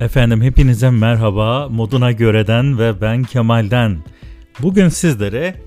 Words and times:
Efendim 0.00 0.42
hepinize 0.42 0.90
merhaba. 0.90 1.68
Moduna 1.68 2.12
göreden 2.12 2.78
ve 2.78 3.00
ben 3.00 3.24
Kemal'den. 3.24 3.98
Bugün 4.60 4.88
sizlere 4.88 5.62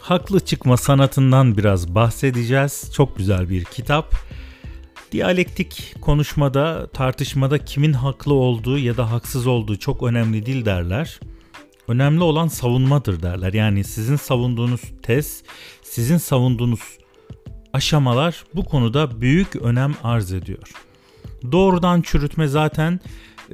haklı 0.00 0.40
çıkma 0.40 0.76
sanatından 0.76 1.56
biraz 1.56 1.94
bahsedeceğiz. 1.94 2.90
Çok 2.94 3.16
güzel 3.16 3.50
bir 3.50 3.64
kitap. 3.64 4.14
Diyalektik 5.12 5.94
konuşmada, 6.00 6.86
tartışmada 6.86 7.58
kimin 7.58 7.92
haklı 7.92 8.34
olduğu 8.34 8.78
ya 8.78 8.96
da 8.96 9.10
haksız 9.10 9.46
olduğu 9.46 9.78
çok 9.78 10.02
önemli 10.02 10.46
değil 10.46 10.64
derler. 10.64 11.20
Önemli 11.88 12.22
olan 12.22 12.48
savunmadır 12.48 13.22
derler. 13.22 13.52
Yani 13.52 13.84
sizin 13.84 14.16
savunduğunuz 14.16 14.82
tez, 15.02 15.42
sizin 15.82 16.18
savunduğunuz 16.18 16.80
aşamalar 17.72 18.44
bu 18.54 18.64
konuda 18.64 19.20
büyük 19.20 19.56
önem 19.56 19.94
arz 20.02 20.32
ediyor. 20.32 20.68
Doğrudan 21.52 22.02
çürütme 22.02 22.46
zaten 22.46 23.00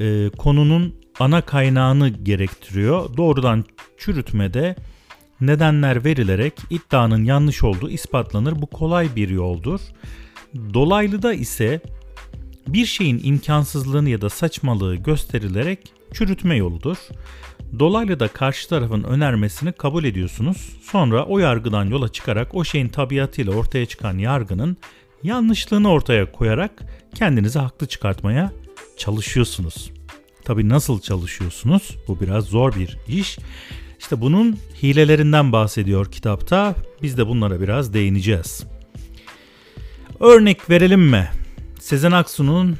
e, 0.01 0.30
konunun 0.38 0.95
ana 1.20 1.41
kaynağını 1.41 2.09
gerektiriyor. 2.09 3.16
Doğrudan 3.16 3.65
çürütmede 3.98 4.77
nedenler 5.41 6.05
verilerek 6.05 6.55
iddianın 6.70 7.24
yanlış 7.24 7.65
olduğu 7.65 7.91
ispatlanır. 7.91 8.62
Bu 8.62 8.66
kolay 8.66 9.16
bir 9.16 9.29
yoldur. 9.29 9.80
Dolaylıda 10.74 11.32
ise 11.34 11.80
bir 12.69 12.87
şeyin 12.87 13.20
imkansızlığını 13.24 14.10
ya 14.10 14.20
da 14.20 14.30
saçmalığı 14.30 14.96
gösterilerek 14.96 15.93
çürütme 16.12 16.57
yoludur. 16.57 16.96
Dolaylı 17.79 18.20
da 18.20 18.29
karşı 18.29 18.68
tarafın 18.68 19.02
önermesini 19.02 19.73
kabul 19.73 20.05
ediyorsunuz. 20.05 20.77
Sonra 20.82 21.24
o 21.24 21.38
yargıdan 21.38 21.84
yola 21.84 22.09
çıkarak 22.09 22.55
o 22.55 22.65
şeyin 22.65 22.88
tabiatıyla 22.88 23.52
ortaya 23.52 23.87
çıkan 23.87 24.18
yargının 24.18 24.77
yanlışlığını 25.23 25.91
ortaya 25.91 26.32
koyarak 26.32 26.73
kendinizi 27.15 27.59
haklı 27.59 27.87
çıkartmaya 27.87 28.52
çalışıyorsunuz. 28.99 29.91
Tabi 30.45 30.68
nasıl 30.68 31.01
çalışıyorsunuz? 31.01 31.96
Bu 32.09 32.21
biraz 32.21 32.45
zor 32.45 32.74
bir 32.74 32.99
iş. 33.09 33.38
İşte 33.99 34.21
bunun 34.21 34.59
hilelerinden 34.82 35.52
bahsediyor 35.52 36.13
kitapta. 36.13 36.74
Biz 37.02 37.19
de 37.19 37.26
bunlara 37.26 37.60
biraz 37.60 37.95
değineceğiz. 37.95 38.65
Örnek 40.21 40.71
verelim 40.71 41.01
mi? 41.01 41.29
Sezen 41.80 42.13
Aksu'nun 42.13 42.76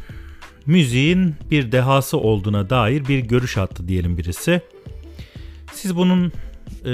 müziğin 0.67 1.35
bir 1.51 1.73
dehası 1.73 2.19
olduğuna 2.19 2.71
dair 2.71 3.09
bir 3.09 3.19
görüş 3.19 3.59
attı 3.59 3.89
diyelim 3.89 4.19
birisi. 4.19 4.61
Siz 5.73 5.97
bunun 5.97 6.33
e, 6.85 6.93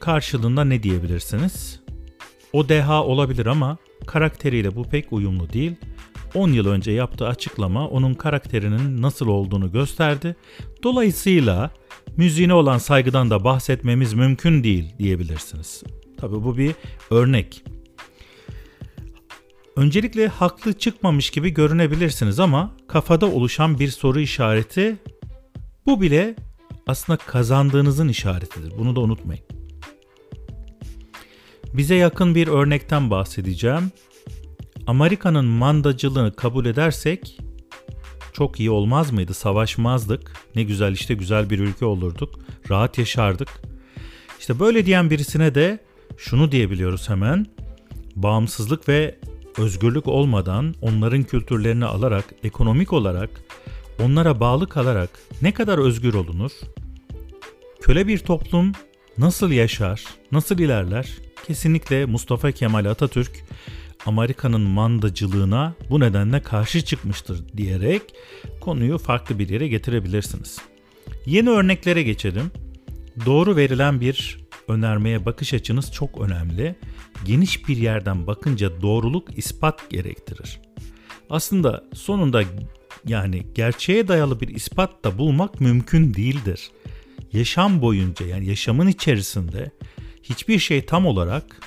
karşılığında 0.00 0.64
ne 0.64 0.82
diyebilirsiniz? 0.82 1.80
O 2.52 2.68
deha 2.68 3.04
olabilir 3.04 3.46
ama 3.46 3.78
karakteriyle 4.06 4.76
bu 4.76 4.84
pek 4.84 5.12
uyumlu 5.12 5.52
değil. 5.52 5.72
10 6.36 6.52
yıl 6.52 6.66
önce 6.66 6.92
yaptığı 6.92 7.28
açıklama 7.28 7.88
onun 7.88 8.14
karakterinin 8.14 9.02
nasıl 9.02 9.26
olduğunu 9.28 9.72
gösterdi. 9.72 10.36
Dolayısıyla 10.82 11.70
müziğine 12.16 12.54
olan 12.54 12.78
saygıdan 12.78 13.30
da 13.30 13.44
bahsetmemiz 13.44 14.14
mümkün 14.14 14.64
değil 14.64 14.94
diyebilirsiniz. 14.98 15.82
Tabii 16.20 16.44
bu 16.44 16.56
bir 16.56 16.72
örnek. 17.10 17.64
Öncelikle 19.76 20.28
haklı 20.28 20.72
çıkmamış 20.72 21.30
gibi 21.30 21.50
görünebilirsiniz 21.50 22.40
ama 22.40 22.74
kafada 22.88 23.26
oluşan 23.26 23.78
bir 23.78 23.88
soru 23.88 24.20
işareti 24.20 24.96
bu 25.86 26.00
bile 26.00 26.34
aslında 26.86 27.16
kazandığınızın 27.16 28.08
işaretidir. 28.08 28.78
Bunu 28.78 28.96
da 28.96 29.00
unutmayın. 29.00 29.44
Bize 31.74 31.94
yakın 31.94 32.34
bir 32.34 32.48
örnekten 32.48 33.10
bahsedeceğim. 33.10 33.92
Amerika'nın 34.86 35.44
mandacılığını 35.44 36.36
kabul 36.36 36.66
edersek 36.66 37.38
çok 38.32 38.60
iyi 38.60 38.70
olmaz 38.70 39.10
mıydı? 39.10 39.34
Savaşmazdık. 39.34 40.32
Ne 40.56 40.62
güzel 40.62 40.92
işte 40.92 41.14
güzel 41.14 41.50
bir 41.50 41.58
ülke 41.58 41.84
olurduk. 41.84 42.34
Rahat 42.70 42.98
yaşardık. 42.98 43.48
İşte 44.40 44.60
böyle 44.60 44.86
diyen 44.86 45.10
birisine 45.10 45.54
de 45.54 45.78
şunu 46.16 46.52
diyebiliyoruz 46.52 47.08
hemen. 47.08 47.46
Bağımsızlık 48.16 48.88
ve 48.88 49.18
özgürlük 49.58 50.06
olmadan 50.06 50.74
onların 50.80 51.22
kültürlerini 51.22 51.84
alarak, 51.84 52.24
ekonomik 52.44 52.92
olarak 52.92 53.30
onlara 54.02 54.40
bağlı 54.40 54.68
kalarak 54.68 55.10
ne 55.42 55.54
kadar 55.54 55.78
özgür 55.78 56.14
olunur? 56.14 56.50
Köle 57.80 58.06
bir 58.06 58.18
toplum 58.18 58.72
nasıl 59.18 59.50
yaşar, 59.50 60.04
nasıl 60.32 60.58
ilerler? 60.58 61.08
Kesinlikle 61.46 62.04
Mustafa 62.06 62.52
Kemal 62.52 62.84
Atatürk 62.84 63.44
Amerika'nın 64.06 64.60
mandacılığına 64.60 65.74
bu 65.90 66.00
nedenle 66.00 66.42
karşı 66.42 66.84
çıkmıştır 66.84 67.48
diyerek 67.56 68.02
konuyu 68.60 68.98
farklı 68.98 69.38
bir 69.38 69.48
yere 69.48 69.68
getirebilirsiniz. 69.68 70.58
Yeni 71.26 71.50
örneklere 71.50 72.02
geçelim. 72.02 72.50
Doğru 73.26 73.56
verilen 73.56 74.00
bir 74.00 74.38
önermeye 74.68 75.26
bakış 75.26 75.54
açınız 75.54 75.92
çok 75.92 76.20
önemli. 76.20 76.76
Geniş 77.24 77.68
bir 77.68 77.76
yerden 77.76 78.26
bakınca 78.26 78.82
doğruluk 78.82 79.38
ispat 79.38 79.90
gerektirir. 79.90 80.60
Aslında 81.30 81.84
sonunda 81.94 82.42
yani 83.06 83.46
gerçeğe 83.54 84.08
dayalı 84.08 84.40
bir 84.40 84.48
ispat 84.48 85.04
da 85.04 85.18
bulmak 85.18 85.60
mümkün 85.60 86.14
değildir. 86.14 86.70
Yaşam 87.32 87.82
boyunca 87.82 88.26
yani 88.26 88.46
yaşamın 88.46 88.86
içerisinde 88.86 89.70
hiçbir 90.22 90.58
şey 90.58 90.86
tam 90.86 91.06
olarak 91.06 91.60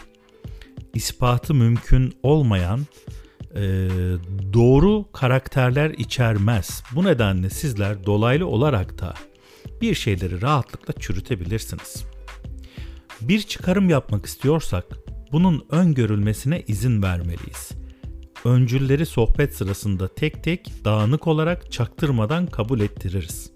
ispatı 0.93 1.53
mümkün 1.53 2.13
olmayan 2.23 2.79
e, 3.55 3.61
doğru 4.53 5.05
karakterler 5.13 5.89
içermez. 5.89 6.83
Bu 6.95 7.03
nedenle 7.03 7.49
sizler 7.49 8.05
dolaylı 8.05 8.47
olarak 8.47 9.01
da 9.01 9.13
bir 9.81 9.95
şeyleri 9.95 10.41
rahatlıkla 10.41 10.93
çürütebilirsiniz. 10.93 12.03
Bir 13.21 13.41
çıkarım 13.41 13.89
yapmak 13.89 14.25
istiyorsak 14.25 14.85
bunun 15.31 15.65
öngörülmesine 15.69 16.63
izin 16.67 17.03
vermeliyiz. 17.03 17.71
Öncülleri 18.45 19.05
sohbet 19.05 19.55
sırasında 19.55 20.07
tek 20.07 20.43
tek 20.43 20.71
dağınık 20.85 21.27
olarak 21.27 21.71
çaktırmadan 21.71 22.47
kabul 22.47 22.79
ettiririz. 22.79 23.51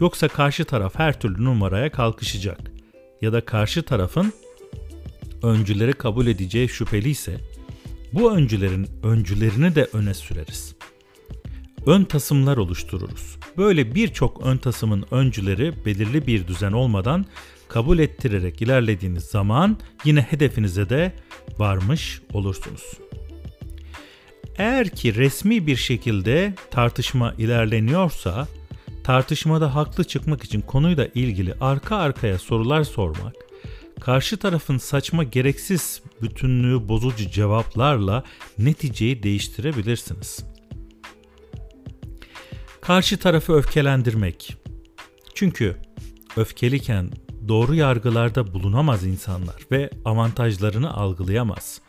Yoksa 0.00 0.28
karşı 0.28 0.64
taraf 0.64 0.98
her 0.98 1.20
türlü 1.20 1.44
numaraya 1.44 1.92
kalkışacak 1.92 2.60
ya 3.22 3.32
da 3.32 3.44
karşı 3.44 3.82
tarafın 3.82 4.32
öncüleri 5.44 5.92
kabul 5.92 6.26
edeceği 6.26 6.68
şüpheli 6.68 7.10
ise 7.10 7.40
bu 8.12 8.32
öncülerin 8.32 8.88
öncülerini 9.02 9.74
de 9.74 9.88
öne 9.92 10.14
süreriz. 10.14 10.74
Ön 11.86 12.04
tasımlar 12.04 12.56
oluştururuz. 12.56 13.36
Böyle 13.56 13.94
birçok 13.94 14.46
ön 14.46 14.56
tasımın 14.56 15.04
öncüleri 15.10 15.84
belirli 15.84 16.26
bir 16.26 16.48
düzen 16.48 16.72
olmadan 16.72 17.26
kabul 17.68 17.98
ettirerek 17.98 18.62
ilerlediğiniz 18.62 19.24
zaman 19.24 19.76
yine 20.04 20.20
hedefinize 20.20 20.88
de 20.88 21.12
varmış 21.58 22.20
olursunuz. 22.32 22.82
Eğer 24.58 24.88
ki 24.88 25.14
resmi 25.14 25.66
bir 25.66 25.76
şekilde 25.76 26.54
tartışma 26.70 27.34
ilerleniyorsa, 27.38 28.48
tartışmada 29.04 29.74
haklı 29.74 30.04
çıkmak 30.04 30.44
için 30.44 30.60
konuyla 30.60 31.08
ilgili 31.14 31.54
arka 31.60 31.96
arkaya 31.96 32.38
sorular 32.38 32.84
sormak, 32.84 33.34
karşı 34.04 34.36
tarafın 34.36 34.78
saçma 34.78 35.24
gereksiz 35.24 36.02
bütünlüğü 36.22 36.88
bozucu 36.88 37.30
cevaplarla 37.30 38.24
neticeyi 38.58 39.22
değiştirebilirsiniz. 39.22 40.44
Karşı 42.80 43.16
tarafı 43.16 43.52
öfkelendirmek. 43.52 44.56
Çünkü 45.34 45.76
öfkeliken 46.36 47.10
doğru 47.48 47.74
yargılarda 47.74 48.54
bulunamaz 48.54 49.04
insanlar 49.04 49.56
ve 49.70 49.90
avantajlarını 50.04 50.94
algılayamaz. 50.94 51.80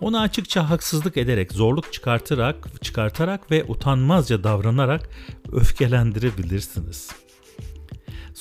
Ona 0.00 0.20
açıkça 0.20 0.70
haksızlık 0.70 1.16
ederek, 1.16 1.52
zorluk 1.52 1.92
çıkartarak, 1.92 2.84
çıkartarak 2.84 3.50
ve 3.50 3.64
utanmazca 3.64 4.44
davranarak 4.44 5.10
öfkelendirebilirsiniz. 5.52 7.10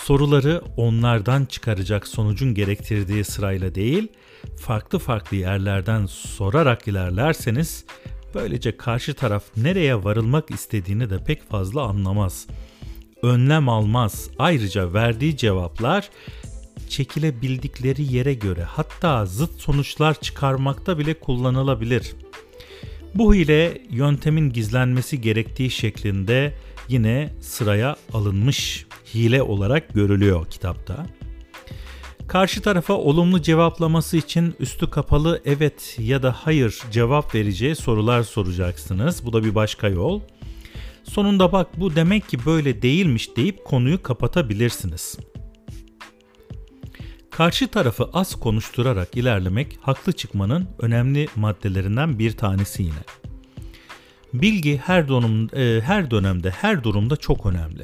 Soruları 0.07 0.61
onlardan 0.77 1.45
çıkaracak 1.45 2.07
sonucun 2.07 2.53
gerektirdiği 2.53 3.23
sırayla 3.23 3.75
değil, 3.75 4.07
farklı 4.59 4.99
farklı 4.99 5.37
yerlerden 5.37 6.05
sorarak 6.05 6.87
ilerlerseniz 6.87 7.85
böylece 8.35 8.77
karşı 8.77 9.13
taraf 9.13 9.43
nereye 9.57 10.03
varılmak 10.03 10.51
istediğini 10.51 11.09
de 11.09 11.23
pek 11.23 11.49
fazla 11.49 11.81
anlamaz. 11.81 12.47
Önlem 13.21 13.69
almaz. 13.69 14.29
Ayrıca 14.39 14.93
verdiği 14.93 15.37
cevaplar 15.37 16.09
çekilebildikleri 16.89 18.13
yere 18.15 18.33
göre 18.33 18.63
hatta 18.63 19.25
zıt 19.25 19.61
sonuçlar 19.61 20.21
çıkarmakta 20.21 20.99
bile 20.99 21.13
kullanılabilir. 21.13 22.15
Bu 23.15 23.35
hile 23.35 23.81
yöntemin 23.89 24.49
gizlenmesi 24.49 25.21
gerektiği 25.21 25.69
şeklinde 25.69 26.53
yine 26.89 27.29
sıraya 27.41 27.95
alınmış 28.13 28.86
hile 29.13 29.41
olarak 29.41 29.93
görülüyor 29.93 30.45
kitapta. 30.45 31.05
Karşı 32.27 32.61
tarafa 32.61 32.93
olumlu 32.93 33.41
cevaplaması 33.41 34.17
için 34.17 34.55
üstü 34.59 34.89
kapalı 34.89 35.41
evet 35.45 35.95
ya 35.99 36.23
da 36.23 36.35
hayır 36.37 36.81
cevap 36.91 37.35
vereceği 37.35 37.75
sorular 37.75 38.23
soracaksınız. 38.23 39.25
Bu 39.25 39.33
da 39.33 39.43
bir 39.43 39.55
başka 39.55 39.87
yol. 39.87 40.21
Sonunda 41.03 41.51
bak 41.51 41.67
bu 41.79 41.95
demek 41.95 42.29
ki 42.29 42.45
böyle 42.45 42.81
değilmiş 42.81 43.37
deyip 43.37 43.65
konuyu 43.65 44.03
kapatabilirsiniz. 44.03 45.17
Karşı 47.31 47.67
tarafı 47.67 48.09
az 48.13 48.35
konuşturarak 48.35 49.17
ilerlemek 49.17 49.79
haklı 49.81 50.13
çıkmanın 50.13 50.67
önemli 50.79 51.27
maddelerinden 51.35 52.19
bir 52.19 52.31
tanesi 52.31 52.83
yine. 52.83 53.03
Bilgi 54.33 54.77
her 54.77 55.07
dönem, 55.07 55.47
e, 55.53 55.81
her 55.81 56.11
dönemde, 56.11 56.49
her 56.49 56.83
durumda 56.83 57.15
çok 57.15 57.45
önemli. 57.45 57.83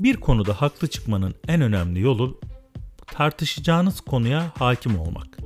Bir 0.00 0.16
konuda 0.16 0.60
haklı 0.60 0.88
çıkmanın 0.88 1.34
en 1.48 1.60
önemli 1.60 2.00
yolu 2.00 2.40
tartışacağınız 3.06 4.00
konuya 4.00 4.52
hakim 4.58 4.98
olmak. 5.00 5.38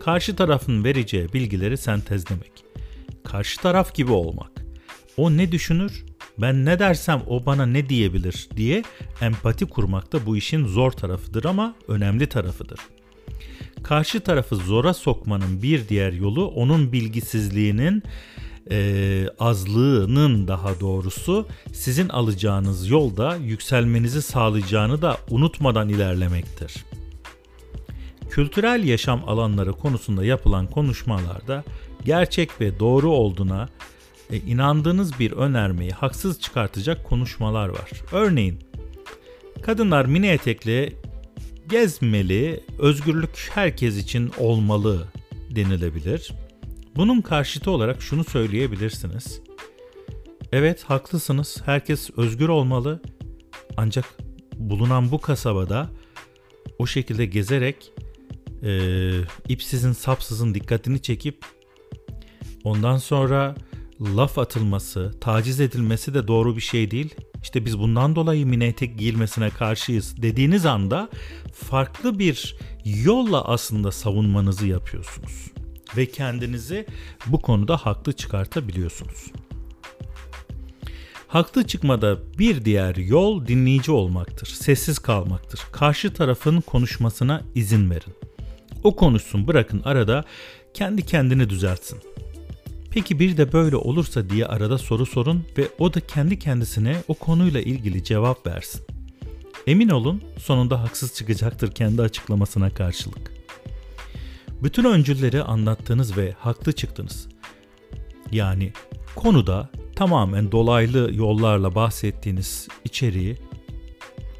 Karşı 0.00 0.36
tarafın 0.36 0.84
vereceği 0.84 1.32
bilgileri 1.32 1.76
sentezlemek. 1.76 2.52
Karşı 3.24 3.60
taraf 3.60 3.94
gibi 3.94 4.12
olmak. 4.12 4.50
O 5.16 5.36
ne 5.36 5.52
düşünür? 5.52 6.04
Ben 6.38 6.64
ne 6.64 6.78
dersem 6.78 7.22
o 7.26 7.46
bana 7.46 7.66
ne 7.66 7.88
diyebilir 7.88 8.48
diye 8.56 8.82
empati 9.20 9.66
kurmak 9.66 10.12
da 10.12 10.26
bu 10.26 10.36
işin 10.36 10.66
zor 10.66 10.92
tarafıdır 10.92 11.44
ama 11.44 11.74
önemli 11.88 12.26
tarafıdır. 12.26 12.80
Karşı 13.82 14.20
tarafı 14.20 14.56
zora 14.56 14.94
sokmanın 14.94 15.62
bir 15.62 15.88
diğer 15.88 16.12
yolu 16.12 16.46
onun 16.46 16.92
bilgisizliğinin 16.92 18.02
e, 18.70 19.28
azlığının 19.38 20.48
daha 20.48 20.80
doğrusu 20.80 21.46
sizin 21.72 22.08
alacağınız 22.08 22.88
yolda 22.88 23.36
yükselmenizi 23.36 24.22
sağlayacağını 24.22 25.02
da 25.02 25.18
unutmadan 25.30 25.88
ilerlemektir. 25.88 26.74
Kültürel 28.30 28.84
yaşam 28.84 29.28
alanları 29.28 29.72
konusunda 29.72 30.24
yapılan 30.24 30.66
konuşmalarda 30.66 31.64
gerçek 32.04 32.60
ve 32.60 32.78
doğru 32.80 33.10
olduğuna 33.10 33.68
e, 34.30 34.36
inandığınız 34.36 35.18
bir 35.18 35.32
önermeyi 35.32 35.90
haksız 35.90 36.40
çıkartacak 36.40 37.04
konuşmalar 37.04 37.68
var. 37.68 37.90
Örneğin 38.12 38.58
kadınlar 39.62 40.04
mini 40.04 40.26
etekli 40.26 40.96
gezmeli, 41.68 42.60
özgürlük 42.78 43.50
herkes 43.54 43.96
için 43.96 44.32
olmalı 44.38 45.04
denilebilir. 45.50 46.32
Bunun 46.98 47.20
karşıtı 47.20 47.70
olarak 47.70 48.02
şunu 48.02 48.24
söyleyebilirsiniz. 48.24 49.40
Evet 50.52 50.84
haklısınız. 50.84 51.62
Herkes 51.64 52.10
özgür 52.16 52.48
olmalı. 52.48 53.02
Ancak 53.76 54.04
bulunan 54.56 55.10
bu 55.10 55.20
kasabada 55.20 55.90
o 56.78 56.86
şekilde 56.86 57.26
gezerek 57.26 57.92
e, 58.62 58.90
ipsizin 59.48 59.92
sapsızın 59.92 60.54
dikkatini 60.54 61.02
çekip 61.02 61.44
ondan 62.64 62.96
sonra 62.96 63.54
laf 64.00 64.38
atılması, 64.38 65.14
taciz 65.20 65.60
edilmesi 65.60 66.14
de 66.14 66.28
doğru 66.28 66.56
bir 66.56 66.60
şey 66.60 66.90
değil. 66.90 67.14
İşte 67.42 67.64
biz 67.64 67.78
bundan 67.78 68.16
dolayı 68.16 68.46
mini 68.46 68.64
etek 68.64 68.98
giyilmesine 68.98 69.50
karşıyız 69.50 70.22
dediğiniz 70.22 70.66
anda 70.66 71.08
farklı 71.54 72.18
bir 72.18 72.56
yolla 72.84 73.44
aslında 73.44 73.92
savunmanızı 73.92 74.66
yapıyorsunuz 74.66 75.50
ve 75.96 76.06
kendinizi 76.06 76.86
bu 77.26 77.42
konuda 77.42 77.76
haklı 77.76 78.12
çıkartabiliyorsunuz. 78.12 79.32
Haklı 81.28 81.66
çıkmada 81.66 82.18
bir 82.38 82.64
diğer 82.64 82.96
yol 82.96 83.46
dinleyici 83.46 83.92
olmaktır, 83.92 84.46
sessiz 84.46 84.98
kalmaktır. 84.98 85.60
Karşı 85.72 86.14
tarafın 86.14 86.60
konuşmasına 86.60 87.42
izin 87.54 87.90
verin. 87.90 88.14
O 88.84 88.96
konuşsun, 88.96 89.46
bırakın 89.46 89.82
arada 89.84 90.24
kendi 90.74 91.06
kendini 91.06 91.50
düzeltsin. 91.50 91.98
Peki 92.90 93.20
bir 93.20 93.36
de 93.36 93.52
böyle 93.52 93.76
olursa 93.76 94.30
diye 94.30 94.46
arada 94.46 94.78
soru 94.78 95.06
sorun 95.06 95.44
ve 95.58 95.68
o 95.78 95.94
da 95.94 96.00
kendi 96.00 96.38
kendisine 96.38 96.96
o 97.08 97.14
konuyla 97.14 97.60
ilgili 97.60 98.04
cevap 98.04 98.46
versin. 98.46 98.82
Emin 99.66 99.88
olun 99.88 100.22
sonunda 100.38 100.82
haksız 100.82 101.14
çıkacaktır 101.14 101.72
kendi 101.72 102.02
açıklamasına 102.02 102.70
karşılık. 102.70 103.37
Bütün 104.62 104.84
öncülleri 104.84 105.42
anlattınız 105.42 106.16
ve 106.16 106.34
haklı 106.38 106.72
çıktınız. 106.72 107.28
Yani 108.32 108.72
konuda 109.16 109.68
tamamen 109.96 110.52
dolaylı 110.52 111.10
yollarla 111.14 111.74
bahsettiğiniz 111.74 112.68
içeriği 112.84 113.36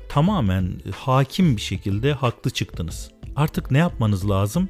tamamen 0.08 0.80
hakim 0.96 1.56
bir 1.56 1.62
şekilde 1.62 2.12
haklı 2.12 2.50
çıktınız. 2.50 3.10
Artık 3.36 3.70
ne 3.70 3.78
yapmanız 3.78 4.30
lazım? 4.30 4.68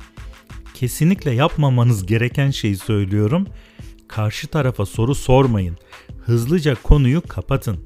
Kesinlikle 0.75 1.31
yapmamanız 1.31 2.07
gereken 2.07 2.51
şeyi 2.51 2.77
söylüyorum. 2.77 3.47
Karşı 4.09 4.49
tarafa 4.49 4.87
soru 4.87 5.15
sormayın. 5.15 5.77
Hızlıca 6.25 6.75
konuyu 6.83 7.23
kapatın. 7.29 7.79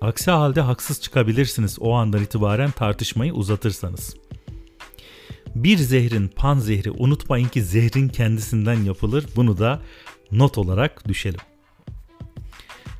Aksi 0.00 0.30
halde 0.30 0.60
haksız 0.60 1.00
çıkabilirsiniz 1.00 1.78
o 1.80 1.92
andan 1.92 2.22
itibaren 2.22 2.70
tartışmayı 2.70 3.32
uzatırsanız. 3.32 4.16
Bir 5.56 5.78
zehrin 5.78 6.28
pan 6.28 6.58
zehri 6.58 6.90
unutmayın 6.90 7.48
ki 7.48 7.62
zehrin 7.62 8.08
kendisinden 8.08 8.84
yapılır. 8.84 9.26
Bunu 9.36 9.58
da 9.58 9.82
not 10.32 10.58
olarak 10.58 11.08
düşelim. 11.08 11.40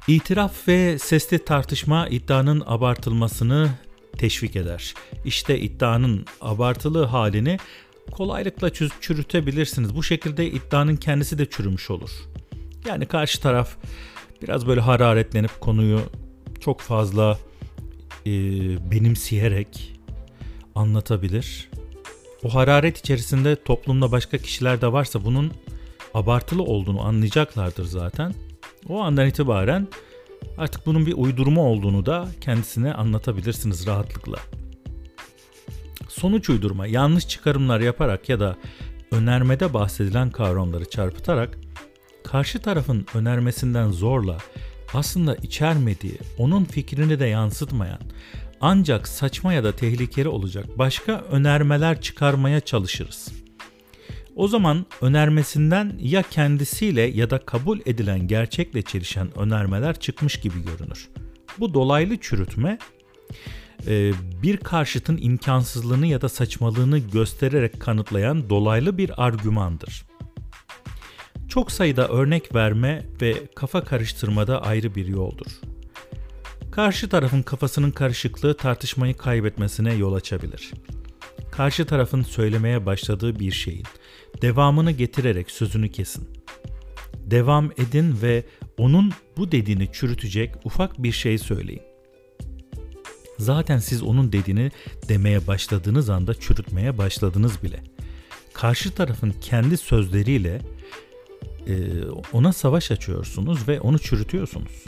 İtiraf 0.09 0.69
ve 0.69 0.99
sesli 0.99 1.45
tartışma 1.45 2.09
iddianın 2.09 2.63
abartılmasını 2.67 3.71
teşvik 4.19 4.57
eder. 4.57 4.95
İşte 5.25 5.61
iddianın 5.61 6.27
abartılı 6.41 7.05
halini 7.05 7.59
kolaylıkla 8.13 8.71
çürütebilirsiniz. 9.01 9.97
Bu 9.97 10.03
şekilde 10.03 10.51
iddianın 10.51 10.97
kendisi 10.97 11.39
de 11.39 11.51
çürümüş 11.51 11.91
olur. 11.91 12.11
Yani 12.87 13.07
karşı 13.07 13.41
taraf 13.41 13.77
biraz 14.43 14.67
böyle 14.67 14.81
hararetlenip 14.81 15.61
konuyu 15.61 16.01
çok 16.61 16.81
fazla 16.81 17.39
e, 18.27 18.31
benimseyerek 18.91 20.01
anlatabilir. 20.75 21.69
O 22.45 22.55
hararet 22.55 22.99
içerisinde 22.99 23.57
toplumda 23.63 24.13
başka 24.13 24.39
kişiler 24.39 24.81
de 24.81 24.93
varsa 24.93 25.25
bunun 25.25 25.53
abartılı 26.15 26.63
olduğunu 26.63 27.03
anlayacaklardır 27.03 27.85
zaten. 27.85 28.35
O 28.89 29.01
andan 29.01 29.27
itibaren 29.29 29.89
artık 30.59 30.87
bunun 30.87 31.07
bir 31.07 31.13
uydurma 31.13 31.63
olduğunu 31.63 32.07
da 32.07 32.29
kendisine 32.41 32.95
anlatabilirsiniz 32.95 33.87
rahatlıkla. 33.87 34.39
Sonuç 36.09 36.51
uydurma, 36.51 36.87
yanlış 36.87 37.29
çıkarımlar 37.29 37.81
yaparak 37.81 38.29
ya 38.29 38.41
da 38.41 38.57
önermede 39.13 39.75
bahsedilen 39.75 40.31
kavramları 40.31 40.91
çarpıtarak 40.91 41.59
karşı 42.25 42.59
tarafın 42.63 43.07
önermesinden 43.15 43.91
zorla 43.91 44.39
aslında 44.95 45.37
içermediği, 45.37 46.19
onun 46.39 46.65
fikrini 46.65 47.21
de 47.21 47.27
yansıtmayan, 47.27 48.01
ancak 48.61 49.09
saçma 49.09 49.53
ya 49.53 49.65
da 49.65 49.73
tehlikeli 49.73 50.29
olacak 50.29 50.79
başka 50.79 51.13
önermeler 51.13 52.01
çıkarmaya 52.01 52.61
çalışırız. 52.61 53.29
O 54.37 54.49
zaman 54.49 54.87
önermesinden 55.01 55.99
ya 55.99 56.23
kendisiyle 56.23 57.03
ya 57.03 57.31
da 57.31 57.39
kabul 57.39 57.81
edilen 57.87 58.29
gerçekle 58.29 58.83
çelişen 58.83 59.39
önermeler 59.39 60.01
çıkmış 60.01 60.41
gibi 60.41 60.59
görünür. 60.65 61.09
Bu 61.59 61.75
dolaylı 61.75 62.17
çürütme 62.17 62.79
e, 63.87 64.13
bir 64.43 64.57
karşıtın 64.57 65.19
imkansızlığını 65.21 66.07
ya 66.07 66.21
da 66.21 66.29
saçmalığını 66.29 66.99
göstererek 66.99 67.81
kanıtlayan 67.81 68.51
dolaylı 68.51 68.99
bir 68.99 69.27
argümandır. 69.27 70.07
Çok 71.49 71.73
sayıda 71.73 72.09
örnek 72.09 72.55
verme 72.55 73.07
ve 73.23 73.35
kafa 73.55 73.85
karıştırmada 73.85 74.63
ayrı 74.63 74.95
bir 74.95 75.07
yoldur. 75.07 75.61
Karşı 76.77 77.09
tarafın 77.09 77.43
kafasının 77.43 77.91
karışıklığı 77.91 78.57
tartışmayı 78.57 79.17
kaybetmesine 79.17 79.95
yol 79.95 80.15
açabilir. 80.15 80.73
Karşı 81.51 81.87
tarafın 81.87 82.23
söylemeye 82.23 82.87
başladığı 82.87 83.39
bir 83.39 83.53
şeyin 83.53 83.85
devamını 84.43 84.91
getirerek 84.91 85.51
sözünü 85.51 85.93
kesin. 85.93 86.29
Devam 87.17 87.71
edin 87.79 88.19
ve 88.23 88.45
onun 88.79 89.13
bu 89.37 89.53
dediğini 89.53 89.93
çürütecek 89.93 90.55
ufak 90.65 91.03
bir 91.03 91.13
şey 91.13 91.39
söyleyin. 91.39 91.83
Zaten 93.39 93.79
siz 93.79 94.03
onun 94.03 94.33
dediğini 94.33 94.71
demeye 95.09 95.47
başladığınız 95.47 96.11
anda 96.11 96.35
çürütmeye 96.35 96.99
başladınız 96.99 97.63
bile. 97.63 97.81
Karşı 98.53 98.95
tarafın 98.95 99.35
kendi 99.41 99.77
sözleriyle 99.77 100.61
ona 102.33 102.53
savaş 102.53 102.91
açıyorsunuz 102.91 103.69
ve 103.69 103.81
onu 103.81 103.99
çürütüyorsunuz. 103.99 104.85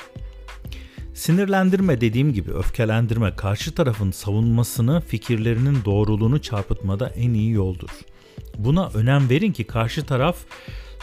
Sinirlendirme 1.18 2.00
dediğim 2.00 2.32
gibi 2.32 2.52
öfkelendirme 2.52 3.36
karşı 3.36 3.74
tarafın 3.74 4.10
savunmasını, 4.10 5.00
fikirlerinin 5.00 5.84
doğruluğunu 5.84 6.42
çarpıtmada 6.42 7.08
en 7.08 7.34
iyi 7.34 7.50
yoldur. 7.50 7.90
Buna 8.58 8.88
önem 8.88 9.30
verin 9.30 9.52
ki 9.52 9.64
karşı 9.64 10.06
taraf 10.06 10.36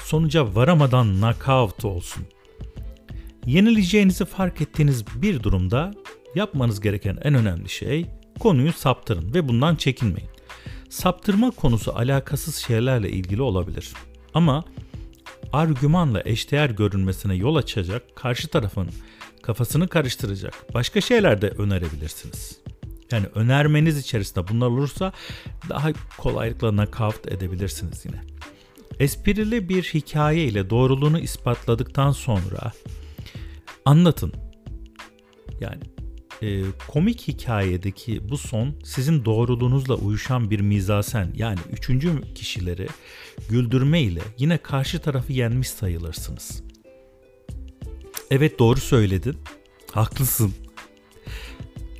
sonuca 0.06 0.56
varamadan 0.56 1.16
knockout 1.16 1.86
olsun. 1.86 2.24
Yenileceğinizi 3.46 4.26
fark 4.26 4.62
ettiğiniz 4.62 5.06
bir 5.22 5.44
durumda 5.44 5.94
yapmanız 6.36 6.82
gereken 6.82 7.18
en 7.24 7.34
önemli 7.34 7.70
şey 7.70 8.06
konuyu 8.40 8.74
saptırın 8.74 9.34
ve 9.34 9.48
bundan 9.48 9.76
çekinmeyin. 9.76 10.30
Saptırma 10.90 11.52
konusu 11.52 11.96
alakasız 11.96 12.56
şeylerle 12.56 13.10
ilgili 13.10 13.42
olabilir. 13.42 13.94
Ama 14.34 14.64
argümanla 15.54 16.22
eşdeğer 16.26 16.70
görünmesine 16.70 17.36
yol 17.36 17.56
açacak 17.56 18.16
karşı 18.16 18.48
tarafın 18.48 18.90
kafasını 19.46 19.88
karıştıracak 19.88 20.74
başka 20.74 21.02
şeyler 21.02 21.42
de 21.42 21.48
önerebilirsiniz. 21.48 22.60
Yani 23.12 23.26
önermeniz 23.36 23.98
içerisinde 23.98 24.48
bunlar 24.48 24.68
olursa 24.68 25.14
daha 25.70 25.90
kolaylıkla 26.18 26.76
nakavt 26.76 27.28
edebilirsiniz 27.28 28.06
yine. 28.06 28.22
Esprili 29.00 29.70
bir 29.70 29.84
hikaye 29.84 30.44
ile 30.44 30.70
doğruluğunu 30.70 31.20
ispatladıktan 31.20 32.12
sonra 32.12 32.72
anlatın. 33.86 34.34
Yani 35.60 35.84
e, 36.42 36.64
komik 36.88 37.28
hikayedeki 37.28 38.30
bu 38.30 38.38
son 38.38 38.76
sizin 38.84 39.26
doğruluğunuzla 39.26 39.96
uyuşan 39.96 40.52
bir 40.52 40.60
mizasen 40.60 41.32
yani 41.36 41.60
üçüncü 41.72 42.34
kişileri 42.34 42.88
güldürme 43.50 44.02
ile 44.02 44.22
yine 44.38 44.58
karşı 44.58 45.00
tarafı 45.00 45.34
yenmiş 45.34 45.70
sayılırsınız. 45.70 46.64
Evet 48.32 48.60
doğru 48.60 48.80
söyledin. 48.80 49.38
Haklısın. 49.92 50.54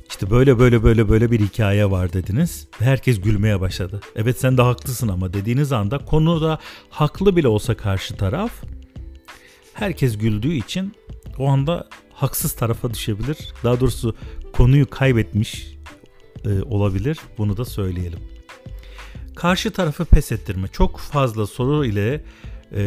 İşte 0.08 0.30
böyle 0.30 0.58
böyle 0.58 0.82
böyle 0.82 1.08
böyle 1.08 1.30
bir 1.30 1.40
hikaye 1.40 1.90
var 1.90 2.12
dediniz 2.12 2.68
herkes 2.78 3.20
gülmeye 3.20 3.60
başladı. 3.60 4.00
Evet 4.16 4.40
sen 4.40 4.58
de 4.58 4.62
haklısın 4.62 5.08
ama 5.08 5.32
dediğiniz 5.32 5.72
anda 5.72 5.98
konuda 5.98 6.58
haklı 6.90 7.36
bile 7.36 7.48
olsa 7.48 7.76
karşı 7.76 8.16
taraf 8.16 8.52
herkes 9.74 10.18
güldüğü 10.18 10.54
için 10.54 10.94
o 11.38 11.48
anda 11.48 11.88
haksız 12.12 12.52
tarafa 12.52 12.94
düşebilir. 12.94 13.38
Daha 13.64 13.80
doğrusu 13.80 14.16
konuyu 14.52 14.90
kaybetmiş 14.90 15.76
e, 16.44 16.62
olabilir. 16.62 17.18
Bunu 17.38 17.56
da 17.56 17.64
söyleyelim. 17.64 18.20
Karşı 19.34 19.70
tarafı 19.70 20.04
pes 20.04 20.32
ettirme. 20.32 20.68
Çok 20.68 20.98
fazla 20.98 21.46
soru 21.46 21.84
ile 21.84 22.24
e, 22.72 22.82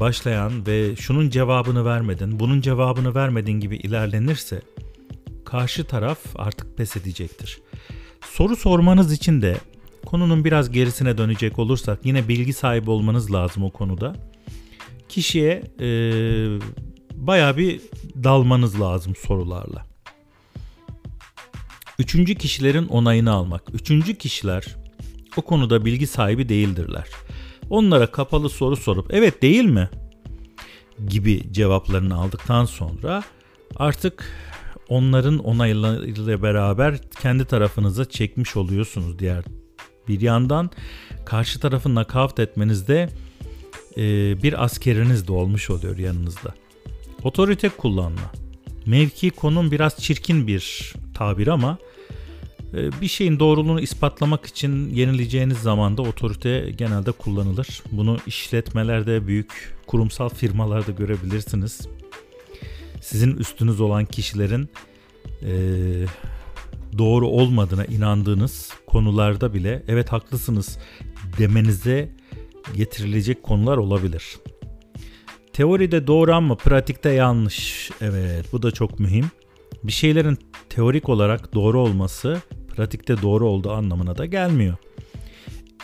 başlayan 0.00 0.66
ve 0.66 0.96
şunun 0.96 1.30
cevabını 1.30 1.84
vermedin, 1.84 2.40
bunun 2.40 2.60
cevabını 2.60 3.14
vermedin 3.14 3.52
gibi 3.52 3.76
ilerlenirse 3.76 4.62
karşı 5.44 5.84
taraf 5.84 6.18
artık 6.34 6.76
pes 6.76 6.96
edecektir. 6.96 7.58
Soru 8.20 8.56
sormanız 8.56 9.12
için 9.12 9.42
de 9.42 9.56
konunun 10.06 10.44
biraz 10.44 10.70
gerisine 10.70 11.18
dönecek 11.18 11.58
olursak 11.58 11.98
yine 12.04 12.28
bilgi 12.28 12.52
sahibi 12.52 12.90
olmanız 12.90 13.32
lazım 13.32 13.64
o 13.64 13.70
konuda. 13.70 14.16
Kişiye 15.08 15.62
e, 15.80 15.88
baya 17.14 17.56
bir 17.56 17.80
dalmanız 18.24 18.80
lazım 18.80 19.14
sorularla. 19.16 19.86
Üçüncü 21.98 22.34
kişilerin 22.34 22.86
onayını 22.86 23.32
almak. 23.32 23.62
Üçüncü 23.74 24.14
kişiler 24.14 24.76
o 25.36 25.42
konuda 25.42 25.84
bilgi 25.84 26.06
sahibi 26.06 26.48
değildirler. 26.48 27.08
Onlara 27.74 28.06
kapalı 28.06 28.48
soru 28.48 28.76
sorup 28.76 29.14
evet 29.14 29.42
değil 29.42 29.64
mi 29.64 29.88
gibi 31.08 31.52
cevaplarını 31.52 32.16
aldıktan 32.16 32.64
sonra 32.64 33.22
artık 33.76 34.24
onların 34.88 35.38
onaylarıyla 35.38 36.42
beraber 36.42 36.98
kendi 37.22 37.44
tarafınıza 37.44 38.04
çekmiş 38.04 38.56
oluyorsunuz 38.56 39.18
diğer 39.18 39.44
bir 40.08 40.20
yandan 40.20 40.70
karşı 41.26 41.60
tarafı 41.60 41.94
nakavt 41.94 42.38
etmenizde 42.38 43.08
e, 43.96 44.02
bir 44.42 44.64
askeriniz 44.64 45.28
de 45.28 45.32
olmuş 45.32 45.70
oluyor 45.70 45.98
yanınızda. 45.98 46.54
Otorite 47.22 47.68
kullanma. 47.68 48.32
Mevki 48.86 49.30
konum 49.30 49.70
biraz 49.70 49.96
çirkin 49.96 50.46
bir 50.46 50.94
tabir 51.14 51.46
ama 51.46 51.78
bir 53.00 53.08
şeyin 53.08 53.38
doğruluğunu 53.38 53.80
ispatlamak 53.80 54.46
için 54.46 54.90
yenileceğiniz 54.94 55.58
zaman 55.58 55.96
da 55.96 56.02
otorite 56.02 56.70
genelde 56.76 57.12
kullanılır. 57.12 57.82
Bunu 57.92 58.18
işletmelerde, 58.26 59.26
büyük 59.26 59.76
kurumsal 59.86 60.28
firmalarda 60.28 60.92
görebilirsiniz. 60.92 61.88
Sizin 63.00 63.36
üstünüz 63.36 63.80
olan 63.80 64.04
kişilerin 64.04 64.68
e, 65.42 65.52
doğru 66.98 67.28
olmadığına 67.28 67.84
inandığınız 67.84 68.70
konularda 68.86 69.54
bile 69.54 69.82
evet 69.88 70.12
haklısınız 70.12 70.78
demenize 71.38 72.08
getirilecek 72.74 73.42
konular 73.42 73.76
olabilir. 73.76 74.36
Teoride 75.52 76.06
doğru 76.06 76.34
ama 76.34 76.54
pratikte 76.54 77.10
yanlış. 77.10 77.90
Evet 78.00 78.46
bu 78.52 78.62
da 78.62 78.70
çok 78.70 79.00
mühim. 79.00 79.30
Bir 79.84 79.92
şeylerin 79.92 80.38
teorik 80.68 81.08
olarak 81.08 81.54
doğru 81.54 81.80
olması 81.80 82.42
pratikte 82.76 83.22
doğru 83.22 83.48
olduğu 83.48 83.72
anlamına 83.72 84.18
da 84.18 84.26
gelmiyor. 84.26 84.76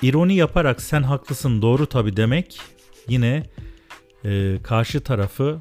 İroni 0.02 0.34
yaparak 0.34 0.82
sen 0.82 1.02
haklısın 1.02 1.62
doğru 1.62 1.86
tabi 1.86 2.16
demek 2.16 2.60
yine 3.08 3.42
e, 4.24 4.58
karşı 4.62 5.00
tarafı 5.00 5.60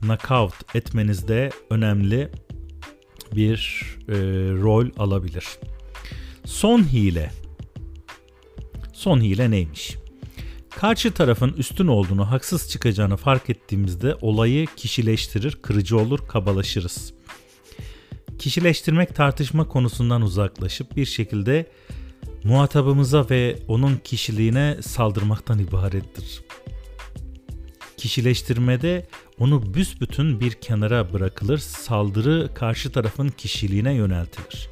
knockout 0.00 0.76
etmenizde 0.76 1.50
önemli 1.70 2.28
bir 3.32 3.84
e, 4.08 4.14
rol 4.62 4.86
alabilir. 4.98 5.44
Son 6.44 6.92
hile. 6.92 7.30
Son 8.92 9.20
hile 9.20 9.50
neymiş? 9.50 9.96
Karşı 10.70 11.12
tarafın 11.12 11.52
üstün 11.52 11.86
olduğunu, 11.86 12.30
haksız 12.30 12.70
çıkacağını 12.70 13.16
fark 13.16 13.50
ettiğimizde 13.50 14.14
olayı 14.20 14.66
kişileştirir, 14.76 15.58
kırıcı 15.62 15.98
olur, 15.98 16.18
kabalaşırız. 16.28 17.15
Kişileştirmek 18.38 19.14
tartışma 19.14 19.68
konusundan 19.68 20.22
uzaklaşıp 20.22 20.96
bir 20.96 21.06
şekilde 21.06 21.66
muhatabımıza 22.44 23.26
ve 23.30 23.58
onun 23.68 23.96
kişiliğine 24.04 24.76
saldırmaktan 24.82 25.58
ibarettir. 25.58 26.40
Kişileştirmede 27.96 29.06
onu 29.38 29.74
büsbütün 29.74 30.40
bir 30.40 30.52
kenara 30.52 31.12
bırakılır, 31.12 31.58
saldırı 31.58 32.50
karşı 32.54 32.92
tarafın 32.92 33.28
kişiliğine 33.28 33.94
yöneltilir. 33.94 34.68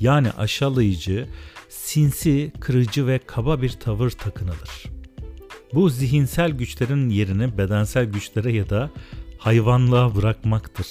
Yani 0.00 0.30
aşağılayıcı, 0.30 1.28
sinsi, 1.68 2.52
kırıcı 2.60 3.06
ve 3.06 3.20
kaba 3.26 3.62
bir 3.62 3.70
tavır 3.70 4.10
takınılır. 4.10 4.84
Bu 5.74 5.90
zihinsel 5.90 6.50
güçlerin 6.50 7.10
yerini 7.10 7.58
bedensel 7.58 8.04
güçlere 8.04 8.52
ya 8.52 8.70
da 8.70 8.90
hayvanlığa 9.38 10.14
bırakmaktır. 10.14 10.86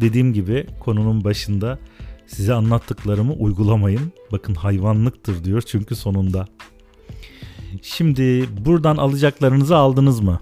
Dediğim 0.00 0.32
gibi 0.32 0.66
konunun 0.80 1.24
başında 1.24 1.78
size 2.26 2.54
anlattıklarımı 2.54 3.32
uygulamayın. 3.32 4.12
Bakın 4.32 4.54
hayvanlıktır 4.54 5.44
diyor 5.44 5.62
çünkü 5.62 5.96
sonunda. 5.96 6.46
Şimdi 7.82 8.48
buradan 8.64 8.96
alacaklarınızı 8.96 9.76
aldınız 9.76 10.20
mı? 10.20 10.40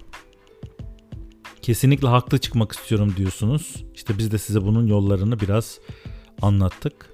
Kesinlikle 1.61 2.07
haklı 2.07 2.37
çıkmak 2.37 2.71
istiyorum 2.71 3.13
diyorsunuz. 3.17 3.83
İşte 3.95 4.17
biz 4.17 4.31
de 4.31 4.37
size 4.37 4.61
bunun 4.61 4.87
yollarını 4.87 5.39
biraz 5.39 5.79
anlattık. 6.41 7.09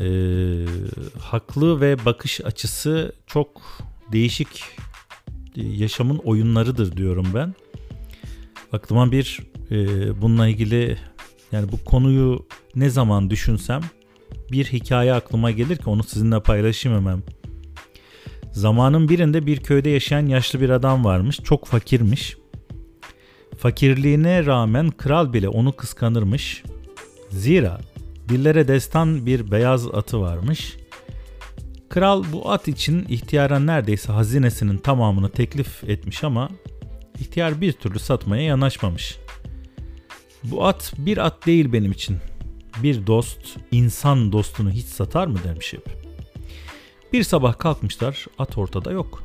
Ee, 0.00 0.64
haklı 1.20 1.80
ve 1.80 2.04
bakış 2.04 2.40
açısı 2.40 3.12
çok 3.26 3.62
değişik 4.12 4.64
yaşamın 5.56 6.18
oyunlarıdır 6.18 6.96
diyorum 6.96 7.26
ben. 7.34 7.54
Aklıma 8.72 9.12
bir 9.12 9.40
e, 9.70 9.76
bununla 10.22 10.48
ilgili 10.48 10.98
yani 11.52 11.72
bu 11.72 11.84
konuyu 11.84 12.46
ne 12.76 12.90
zaman 12.90 13.30
düşünsem 13.30 13.80
bir 14.52 14.64
hikaye 14.64 15.14
aklıma 15.14 15.50
gelir 15.50 15.76
ki 15.76 15.90
onu 15.90 16.02
sizinle 16.02 16.40
paylaşayım 16.40 16.98
hemen. 16.98 17.22
Zamanın 18.52 19.08
birinde 19.08 19.46
bir 19.46 19.56
köyde 19.60 19.90
yaşayan 19.90 20.26
yaşlı 20.26 20.60
bir 20.60 20.70
adam 20.70 21.04
varmış. 21.04 21.36
Çok 21.44 21.66
fakirmiş. 21.66 22.36
Fakirliğine 23.58 24.46
rağmen 24.46 24.90
kral 24.90 25.32
bile 25.32 25.48
onu 25.48 25.72
kıskanırmış. 25.76 26.62
Zira 27.30 27.80
dillere 28.28 28.68
destan 28.68 29.26
bir 29.26 29.50
beyaz 29.50 29.86
atı 29.86 30.20
varmış. 30.20 30.76
Kral 31.88 32.24
bu 32.32 32.50
at 32.50 32.68
için 32.68 33.06
ihtiyara 33.08 33.58
neredeyse 33.58 34.12
hazinesinin 34.12 34.78
tamamını 34.78 35.30
teklif 35.30 35.84
etmiş 35.84 36.24
ama 36.24 36.48
ihtiyar 37.20 37.60
bir 37.60 37.72
türlü 37.72 37.98
satmaya 37.98 38.42
yanaşmamış. 38.42 39.18
Bu 40.44 40.66
at 40.66 40.92
bir 40.98 41.18
at 41.18 41.46
değil 41.46 41.72
benim 41.72 41.92
için. 41.92 42.16
Bir 42.82 43.06
dost 43.06 43.58
insan 43.70 44.32
dostunu 44.32 44.70
hiç 44.70 44.86
satar 44.86 45.26
mı 45.26 45.38
demiş 45.44 45.72
hep. 45.72 45.84
Bir 47.12 47.22
sabah 47.22 47.58
kalkmışlar 47.58 48.26
at 48.38 48.58
ortada 48.58 48.92
yok. 48.92 49.22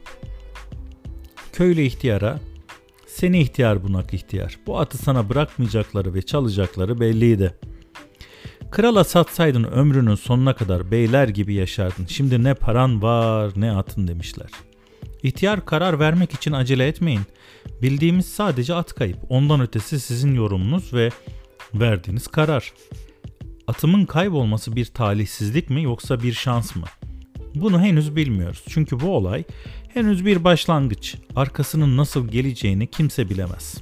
Köylü 1.53 1.82
ihtiyara 1.82 2.39
seni 3.08 3.39
ihtiyar 3.39 3.84
bunak 3.84 4.13
ihtiyar. 4.13 4.58
Bu 4.67 4.79
atı 4.79 4.98
sana 4.98 5.29
bırakmayacakları 5.29 6.13
ve 6.13 6.22
çalacakları 6.22 7.00
belliydi. 7.00 7.53
Krala 8.72 9.03
satsaydın 9.03 9.63
ömrünün 9.63 10.15
sonuna 10.15 10.55
kadar 10.55 10.91
beyler 10.91 11.27
gibi 11.27 11.53
yaşardın. 11.53 12.05
Şimdi 12.05 12.43
ne 12.43 12.53
paran 12.53 13.01
var 13.01 13.51
ne 13.55 13.72
atın 13.72 14.08
demişler. 14.08 14.50
İhtiyar 15.23 15.65
karar 15.65 15.99
vermek 15.99 16.33
için 16.33 16.51
acele 16.51 16.87
etmeyin. 16.87 17.21
Bildiğimiz 17.81 18.25
sadece 18.25 18.73
at 18.73 18.93
kayıp. 18.93 19.17
Ondan 19.29 19.61
ötesi 19.61 19.99
sizin 19.99 20.35
yorumunuz 20.35 20.93
ve 20.93 21.09
verdiğiniz 21.73 22.27
karar. 22.27 22.73
Atımın 23.67 24.05
kaybolması 24.05 24.75
bir 24.75 24.85
talihsizlik 24.85 25.69
mi 25.69 25.83
yoksa 25.83 26.23
bir 26.23 26.33
şans 26.33 26.75
mı? 26.75 26.85
Bunu 27.55 27.81
henüz 27.81 28.15
bilmiyoruz. 28.15 28.63
Çünkü 28.69 28.99
bu 28.99 29.15
olay 29.15 29.43
henüz 29.93 30.25
bir 30.25 30.43
başlangıç. 30.43 31.15
Arkasının 31.35 31.97
nasıl 31.97 32.27
geleceğini 32.27 32.87
kimse 32.87 33.29
bilemez. 33.29 33.77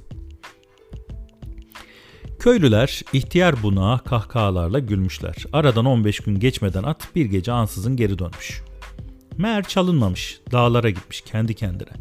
Köylüler 2.39 3.01
ihtiyar 3.13 3.63
buna 3.63 3.97
kahkahalarla 3.97 4.79
gülmüşler. 4.79 5.35
Aradan 5.53 5.85
15 5.85 6.19
gün 6.19 6.39
geçmeden 6.39 6.83
at 6.83 7.07
bir 7.15 7.25
gece 7.25 7.51
ansızın 7.51 7.95
geri 7.95 8.19
dönmüş. 8.19 8.61
Meğer 9.37 9.63
çalınmamış, 9.63 10.39
dağlara 10.51 10.89
gitmiş 10.89 11.21
kendi 11.21 11.53
kendine. 11.53 11.91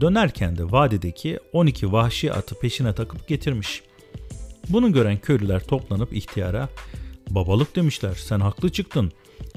Dönerken 0.00 0.58
de 0.58 0.72
vadideki 0.72 1.38
12 1.52 1.92
vahşi 1.92 2.32
atı 2.32 2.58
peşine 2.58 2.94
takıp 2.94 3.28
getirmiş. 3.28 3.82
Bunu 4.68 4.92
gören 4.92 5.18
köylüler 5.18 5.64
toplanıp 5.64 6.12
ihtiyara 6.12 6.68
babalık 7.30 7.76
demişler 7.76 8.14
sen 8.14 8.40
haklı 8.40 8.72
çıktın. 8.72 9.12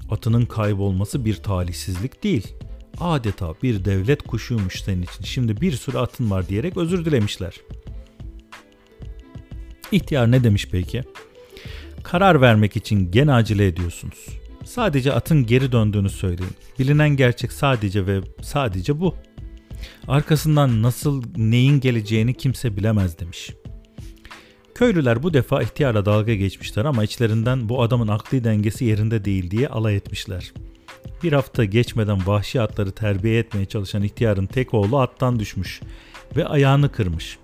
Atının 0.10 0.46
kaybolması 0.46 1.26
bir 1.26 1.36
talihsizlik 1.36 2.24
değil. 2.24 2.54
Adeta 3.00 3.54
bir 3.64 3.86
devlet 3.86 4.22
kuşuymuş 4.22 4.82
senin 4.82 5.02
için. 5.02 5.24
Şimdi 5.24 5.62
bir 5.62 5.72
sürü 5.72 5.98
atın 5.98 6.32
var 6.32 6.48
diyerek 6.48 6.78
özür 6.78 7.06
dilemişler. 7.06 7.54
İhtiyar 9.92 10.32
ne 10.32 10.44
demiş 10.44 10.68
peki? 10.72 11.04
Karar 12.04 12.42
vermek 12.42 12.76
için 12.76 13.12
gene 13.12 13.34
acele 13.34 13.68
ediyorsunuz. 13.68 14.28
Sadece 14.68 15.14
atın 15.14 15.46
geri 15.46 15.72
döndüğünü 15.72 16.10
söyleyin. 16.10 16.52
Bilinen 16.80 17.10
gerçek 17.10 17.52
sadece 17.52 18.08
ve 18.08 18.22
sadece 18.42 19.00
bu. 19.00 19.16
Arkasından 20.08 20.82
nasıl 20.82 21.24
neyin 21.38 21.80
geleceğini 21.80 22.34
kimse 22.34 22.78
bilemez 22.78 23.20
demiş. 23.20 23.54
Köylüler 24.76 25.24
bu 25.24 25.34
defa 25.34 25.62
ihtiyarla 25.62 26.06
dalga 26.06 26.34
geçmişler 26.34 26.86
ama 26.86 27.04
içlerinden 27.04 27.70
bu 27.70 27.82
adamın 27.82 28.08
akli 28.08 28.44
dengesi 28.44 28.86
yerinde 28.86 29.26
değil 29.26 29.52
diye 29.52 29.68
alay 29.68 29.96
etmişler. 29.96 30.54
Bir 31.24 31.34
hafta 31.34 31.66
geçmeden 31.66 32.28
vahşi 32.28 32.62
atları 32.62 32.92
terbiye 32.92 33.40
etmeye 33.40 33.66
çalışan 33.66 34.04
ihtiyarın 34.04 34.46
tek 34.46 34.74
oğlu 34.74 35.00
attan 35.00 35.40
düşmüş 35.40 35.82
ve 36.36 36.46
ayağını 36.46 36.92
kırmış. 36.92 37.38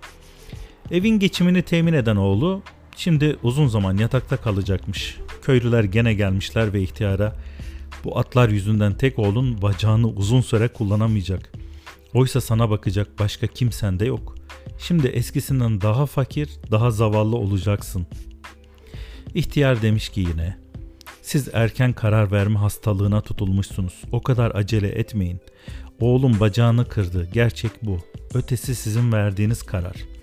Evin 0.90 1.18
geçimini 1.18 1.62
temin 1.62 1.92
eden 1.92 2.16
oğlu 2.16 2.62
şimdi 2.96 3.36
uzun 3.42 3.66
zaman 3.66 3.96
yatakta 3.96 4.36
kalacakmış. 4.36 5.23
Köylüler 5.44 5.84
gene 5.84 6.14
gelmişler 6.14 6.72
ve 6.72 6.82
ihtiyara 6.82 7.36
bu 8.04 8.18
atlar 8.18 8.48
yüzünden 8.48 8.94
tek 8.94 9.18
oğlun 9.18 9.62
bacağını 9.62 10.08
uzun 10.08 10.40
süre 10.40 10.68
kullanamayacak. 10.68 11.52
Oysa 12.14 12.40
sana 12.40 12.70
bakacak 12.70 13.18
başka 13.18 13.46
kimsen 13.46 14.00
de 14.00 14.04
yok. 14.06 14.34
Şimdi 14.78 15.06
eskisinden 15.06 15.80
daha 15.80 16.06
fakir, 16.06 16.50
daha 16.70 16.90
zavallı 16.90 17.36
olacaksın. 17.36 18.06
İhtiyar 19.34 19.82
demiş 19.82 20.08
ki 20.08 20.20
yine, 20.20 20.56
siz 21.22 21.48
erken 21.52 21.92
karar 21.92 22.32
verme 22.32 22.58
hastalığına 22.58 23.20
tutulmuşsunuz. 23.20 24.02
O 24.12 24.22
kadar 24.22 24.54
acele 24.54 24.88
etmeyin. 24.88 25.40
Oğlum 26.00 26.40
bacağını 26.40 26.88
kırdı. 26.88 27.28
Gerçek 27.32 27.70
bu. 27.82 27.98
Ötesi 28.34 28.74
sizin 28.74 29.12
verdiğiniz 29.12 29.62
karar. 29.62 30.13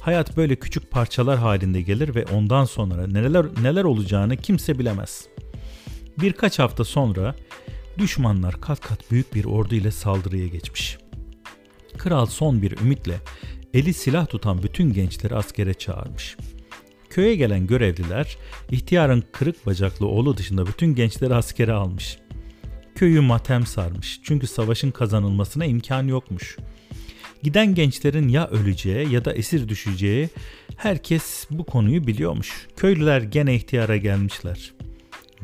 Hayat 0.00 0.36
böyle 0.36 0.56
küçük 0.56 0.90
parçalar 0.90 1.38
halinde 1.38 1.80
gelir 1.82 2.14
ve 2.14 2.24
ondan 2.24 2.64
sonra 2.64 3.06
neler 3.06 3.46
neler 3.62 3.84
olacağını 3.84 4.36
kimse 4.36 4.78
bilemez. 4.78 5.26
Birkaç 6.18 6.58
hafta 6.58 6.84
sonra 6.84 7.34
düşmanlar 7.98 8.60
kat 8.60 8.80
kat 8.80 9.10
büyük 9.10 9.34
bir 9.34 9.44
ordu 9.44 9.74
ile 9.74 9.90
saldırıya 9.90 10.46
geçmiş. 10.46 10.98
Kral 11.98 12.26
son 12.26 12.62
bir 12.62 12.78
ümitle 12.78 13.20
eli 13.74 13.94
silah 13.94 14.26
tutan 14.26 14.62
bütün 14.62 14.92
gençleri 14.92 15.34
askere 15.34 15.74
çağırmış. 15.74 16.36
Köye 17.10 17.36
gelen 17.36 17.66
görevliler 17.66 18.36
ihtiyarın 18.70 19.24
kırık 19.32 19.66
bacaklı 19.66 20.06
oğlu 20.06 20.36
dışında 20.36 20.66
bütün 20.66 20.94
gençleri 20.94 21.34
askere 21.34 21.72
almış. 21.72 22.18
Köyü 22.94 23.20
matem 23.20 23.66
sarmış 23.66 24.20
çünkü 24.24 24.46
savaşın 24.46 24.90
kazanılmasına 24.90 25.64
imkan 25.64 26.08
yokmuş. 26.08 26.56
Giden 27.42 27.74
gençlerin 27.74 28.28
ya 28.28 28.48
öleceği 28.48 29.12
ya 29.12 29.24
da 29.24 29.32
esir 29.32 29.68
düşeceği 29.68 30.28
herkes 30.76 31.46
bu 31.50 31.64
konuyu 31.64 32.06
biliyormuş. 32.06 32.66
Köylüler 32.76 33.22
gene 33.22 33.54
ihtiyara 33.54 33.96
gelmişler. 33.96 34.72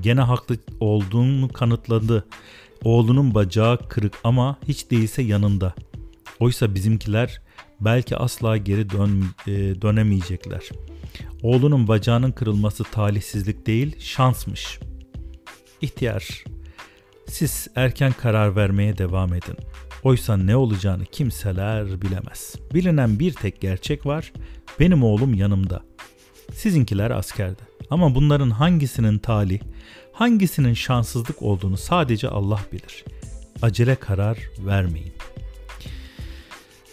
Gene 0.01 0.21
haklı 0.21 0.57
olduğunu 0.81 1.49
kanıtladı. 1.49 2.27
Oğlunun 2.85 3.35
bacağı 3.35 3.89
kırık 3.89 4.15
ama 4.25 4.59
hiç 4.69 4.91
değilse 4.91 5.23
yanında. 5.23 5.75
Oysa 6.41 6.75
bizimkiler 6.75 7.43
belki 7.81 8.17
asla 8.17 8.57
geri 8.57 8.91
dön, 8.91 9.25
e, 9.47 9.53
dönemeyecekler. 9.83 10.69
Oğlunun 11.43 11.89
bacağının 11.89 12.33
kırılması 12.33 12.85
talihsizlik 12.85 13.67
değil, 13.67 13.97
şansmış. 14.01 14.79
İhtiyar, 15.81 16.45
siz 17.29 17.69
erken 17.77 18.13
karar 18.13 18.57
vermeye 18.57 18.99
devam 18.99 19.35
edin. 19.35 19.57
Oysa 20.03 20.37
ne 20.37 20.57
olacağını 20.57 21.05
kimseler 21.05 22.03
bilemez. 22.03 22.55
Bilinen 22.75 23.19
bir 23.19 23.33
tek 23.33 23.61
gerçek 23.61 24.07
var. 24.07 24.33
Benim 24.81 25.05
oğlum 25.05 25.35
yanımda. 25.35 25.83
Sizinkiler 26.53 27.11
askerde. 27.11 27.63
Ama 27.91 28.15
bunların 28.15 28.51
hangisinin 28.51 29.19
talih, 29.19 29.61
hangisinin 30.13 30.75
şanssızlık 30.75 31.43
olduğunu 31.43 31.77
sadece 31.77 32.29
Allah 32.29 32.61
bilir. 32.73 33.05
Acele 33.63 33.95
karar 33.95 34.39
vermeyin. 34.59 35.13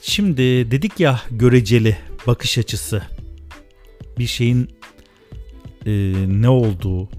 Şimdi 0.01 0.41
dedik 0.71 0.99
ya 0.99 1.21
göreceli 1.31 1.97
bakış 2.27 2.57
açısı. 2.57 3.03
Bir 4.19 4.27
şeyin 4.27 4.69
e, 5.85 5.91
ne 6.27 6.49
olduğu, 6.49 7.09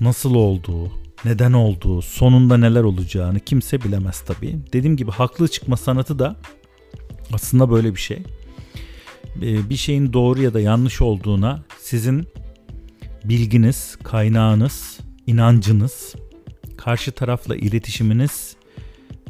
nasıl 0.00 0.34
olduğu, 0.34 1.03
neden 1.24 1.52
olduğu, 1.52 2.02
sonunda 2.02 2.56
neler 2.56 2.82
olacağını 2.82 3.40
kimse 3.40 3.82
bilemez 3.82 4.20
tabii. 4.20 4.58
Dediğim 4.72 4.96
gibi 4.96 5.10
haklı 5.10 5.48
çıkma 5.48 5.76
sanatı 5.76 6.18
da 6.18 6.36
aslında 7.32 7.70
böyle 7.70 7.94
bir 7.94 8.00
şey. 8.00 8.22
E, 9.42 9.70
bir 9.70 9.76
şeyin 9.76 10.12
doğru 10.12 10.42
ya 10.42 10.54
da 10.54 10.60
yanlış 10.60 11.00
olduğuna 11.00 11.62
sizin 11.80 12.26
bilginiz, 13.24 13.96
kaynağınız, 14.02 15.00
inancınız, 15.26 16.14
karşı 16.76 17.12
tarafla 17.12 17.56
iletişiminiz 17.56 18.56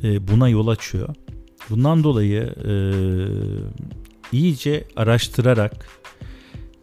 e, 0.03 0.29
buna 0.29 0.49
yol 0.49 0.69
açıyor. 0.69 1.15
Bundan 1.71 2.05
dolayı 2.05 2.43
e, 2.43 2.73
iyice 4.33 4.85
araştırarak 4.97 5.89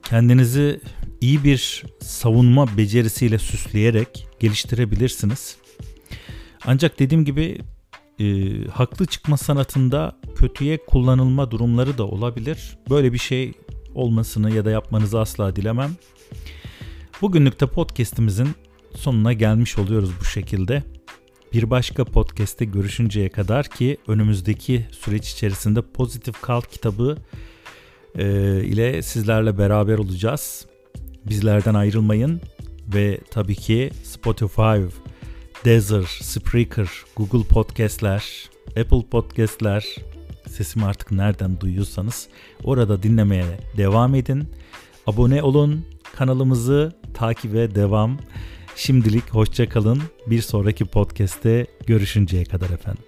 kendinizi 0.04 0.82
iyi 1.22 1.44
bir 1.44 1.84
savunma 2.00 2.78
becerisiyle 2.78 3.40
süsleyerek 3.40 4.28
geliştirebilirsiniz. 4.40 5.56
Ancak 6.66 7.00
dediğim 7.00 7.26
gibi 7.26 7.62
e, 8.20 8.26
haklı 8.68 9.06
çıkma 9.06 9.38
sanatında 9.38 10.20
kötüye 10.36 10.86
kullanılma 10.86 11.52
durumları 11.52 11.98
da 11.98 12.08
olabilir. 12.08 12.78
Böyle 12.90 13.14
bir 13.14 13.18
şey 13.18 13.54
olmasını 13.96 14.52
ya 14.56 14.66
da 14.66 14.72
yapmanızı 14.72 15.20
asla 15.20 15.56
dilemem. 15.56 15.92
Bugünlük 17.22 17.60
de 17.60 17.68
podcast'imizin 17.68 18.50
sonuna 18.96 19.34
gelmiş 19.34 19.78
oluyoruz 19.78 20.12
bu 20.20 20.26
şekilde. 20.26 20.84
Bir 21.54 21.70
başka 21.70 22.06
podcast'te 22.06 22.66
görüşünceye 22.66 23.30
kadar 23.30 23.68
ki 23.68 23.98
önümüzdeki 24.08 24.86
süreç 24.92 25.32
içerisinde 25.32 25.82
Pozitif 25.82 26.42
Kal 26.42 26.62
kitabı 26.62 27.18
e, 28.16 28.26
ile 28.64 29.02
sizlerle 29.02 29.58
beraber 29.58 29.98
olacağız. 29.98 30.66
Bizlerden 31.26 31.74
ayrılmayın 31.74 32.42
ve 32.94 33.20
tabii 33.32 33.56
ki 33.56 33.90
Spotify, 34.04 34.98
Deezer, 35.66 36.04
Spreaker, 36.22 36.90
Google 37.16 37.44
Podcast'ler, 37.44 38.50
Apple 38.68 39.06
Podcast'ler 39.12 39.86
sesimi 40.50 40.86
artık 40.86 41.12
nereden 41.12 41.60
duyuyorsanız 41.60 42.28
orada 42.64 43.04
dinlemeye 43.04 43.60
devam 43.78 44.16
edin. 44.16 44.50
Abone 45.08 45.44
olun, 45.44 45.86
kanalımızı 46.16 46.94
takibe 47.14 47.76
devam. 47.76 48.18
Şimdilik 48.76 49.30
hoşça 49.30 49.70
kalın. 49.70 50.02
Bir 50.28 50.42
sonraki 50.42 50.86
podcast'te 50.86 51.68
görüşünceye 51.88 52.44
kadar 52.44 52.70
efendim. 52.70 53.04